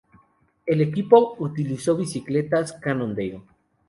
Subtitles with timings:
[0.65, 3.43] El equipo utilizó bicicletas Cannondale.